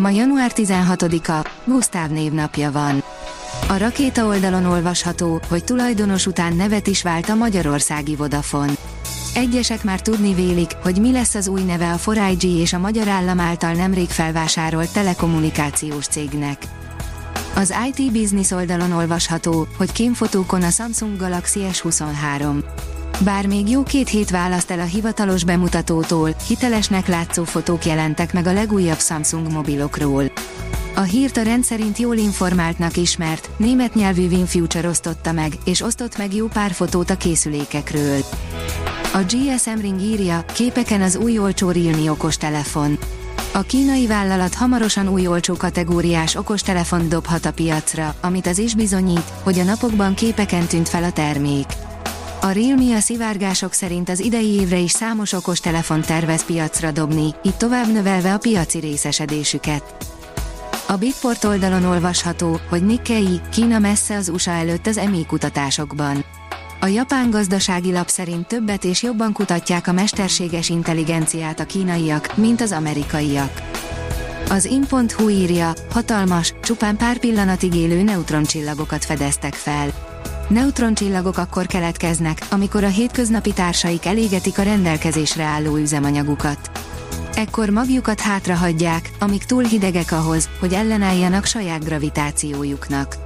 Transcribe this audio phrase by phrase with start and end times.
[0.00, 3.02] Ma január 16-a, Gusztáv névnapja van.
[3.68, 8.72] A rakéta oldalon olvasható, hogy tulajdonos után nevet is vált a magyarországi Vodafone.
[9.34, 13.08] Egyesek már tudni vélik, hogy mi lesz az új neve a 4 és a magyar
[13.08, 16.62] állam által nemrég felvásárolt telekommunikációs cégnek.
[17.54, 22.62] Az IT Business oldalon olvasható, hogy kémfotókon a Samsung Galaxy S23.
[23.24, 28.46] Bár még jó két hét választ el a hivatalos bemutatótól, hitelesnek látszó fotók jelentek meg
[28.46, 30.32] a legújabb Samsung mobilokról.
[30.94, 36.34] A hírt a rendszerint jól informáltnak ismert, német nyelvű WinFuture osztotta meg, és osztott meg
[36.34, 38.18] jó pár fotót a készülékekről.
[39.12, 42.98] A GSM Ring írja, képeken az új olcsó Realme okostelefon.
[43.52, 49.32] A kínai vállalat hamarosan új olcsó kategóriás okostelefont dobhat a piacra, amit az is bizonyít,
[49.42, 51.66] hogy a napokban képeken tűnt fel a termék.
[52.42, 57.56] A Realme a szivárgások szerint az idei évre is számos okostelefon tervez piacra dobni, így
[57.56, 59.96] tovább növelve a piaci részesedésüket.
[60.88, 66.24] A Bitport oldalon olvasható, hogy Nikkei, Kína messze az USA előtt az EMI kutatásokban.
[66.80, 72.60] A japán gazdasági lap szerint többet és jobban kutatják a mesterséges intelligenciát a kínaiak, mint
[72.60, 73.62] az amerikaiak.
[74.50, 80.09] Az in.hu írja, hatalmas, csupán pár pillanatig élő neutroncsillagokat fedeztek fel.
[80.50, 86.70] Neutroncsillagok akkor keletkeznek, amikor a hétköznapi társaik elégetik a rendelkezésre álló üzemanyagukat.
[87.34, 93.16] Ekkor magjukat hátrahagyják, amik túl hidegek ahhoz, hogy ellenálljanak saját gravitációjuknak.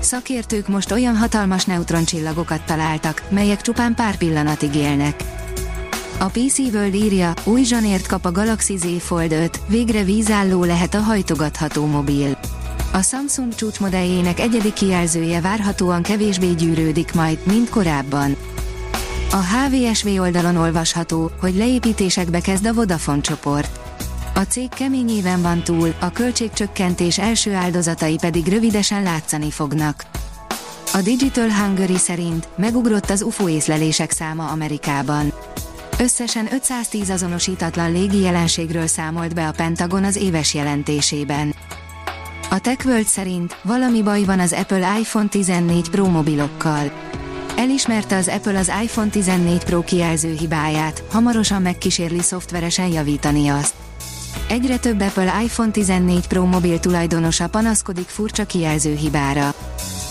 [0.00, 5.22] Szakértők most olyan hatalmas neutroncsillagokat találtak, melyek csupán pár pillanatig élnek.
[6.18, 10.94] A PC World írja, új zsanért kap a Galaxy Z Fold 5, végre vízálló lehet
[10.94, 12.38] a hajtogatható mobil.
[12.92, 18.36] A Samsung csúcsmodelljének egyedi kijelzője várhatóan kevésbé gyűrődik majd, mint korábban.
[19.30, 23.80] A HVSV oldalon olvasható, hogy leépítésekbe kezd a Vodafone csoport.
[24.34, 30.04] A cég keményében van túl, a költségcsökkentés első áldozatai pedig rövidesen látszani fognak.
[30.92, 35.32] A Digital Hungary szerint megugrott az UFO észlelések száma Amerikában.
[35.98, 41.54] Összesen 510 azonosítatlan légi jelenségről számolt be a Pentagon az éves jelentésében.
[42.50, 46.90] A TechWorld szerint valami baj van az Apple iPhone 14 Pro mobilokkal.
[47.56, 53.74] Elismerte az Apple az iPhone 14 Pro kijelző hibáját, hamarosan megkísérli szoftveresen javítani azt.
[54.48, 59.54] Egyre több Apple iPhone 14 Pro mobil tulajdonosa panaszkodik furcsa kijelző hibára.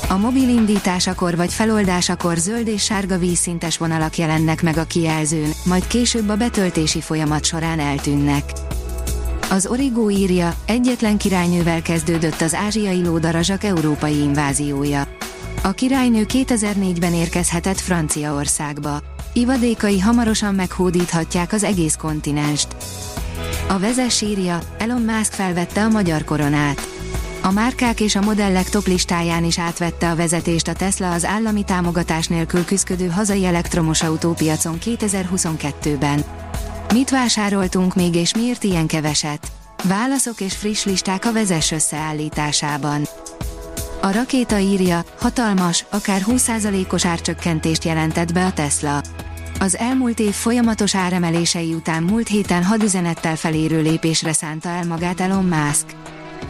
[0.09, 5.87] A mobil indításakor vagy feloldásakor zöld és sárga vízszintes vonalak jelennek meg a kijelzőn, majd
[5.87, 8.43] később a betöltési folyamat során eltűnnek.
[9.49, 15.07] Az Origo írja, egyetlen királynővel kezdődött az ázsiai lódarazsak európai inváziója.
[15.63, 19.01] A királynő 2004-ben érkezhetett Franciaországba.
[19.33, 22.67] Ivadékai hamarosan meghódíthatják az egész kontinenst.
[23.67, 26.87] A vezes írja, Elon Musk felvette a magyar koronát.
[27.41, 31.63] A márkák és a modellek top listáján is átvette a vezetést a Tesla az állami
[31.63, 36.44] támogatás nélkül küzdő hazai elektromos autópiacon 2022-ben.
[36.93, 39.51] Mit vásároltunk még és miért ilyen keveset?
[39.83, 43.01] Válaszok és friss listák a vezes összeállításában.
[44.01, 49.01] A rakéta írja, hatalmas, akár 20%-os árcsökkentést jelentett be a Tesla.
[49.59, 55.45] Az elmúlt év folyamatos áremelései után múlt héten hadüzenettel felérő lépésre szánta el magát Elon
[55.45, 55.85] Musk.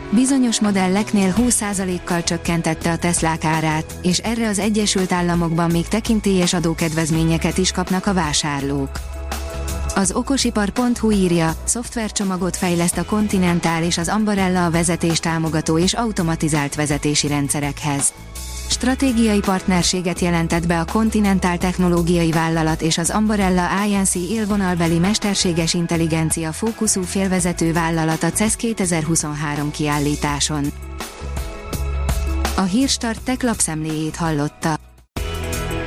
[0.10, 7.58] Bizonyos modelleknél 20%-kal csökkentette a Teslák árát, és erre az Egyesült Államokban még tekintélyes adókedvezményeket
[7.58, 9.15] is kapnak a vásárlók.
[9.98, 16.76] Az okosipar.hu írja, szoftvercsomagot fejleszt a Continental és az Ambarella a vezetés támogató és automatizált
[16.76, 18.14] vezetési rendszerekhez.
[18.70, 26.52] Stratégiai partnerséget jelentett be a Continental technológiai vállalat és az Ambarella INC élvonalbeli mesterséges intelligencia
[26.52, 30.66] fókuszú félvezető vállalat a CES 2023 kiállításon.
[32.56, 34.85] A Hírstart tech lapszemléjét hallotta.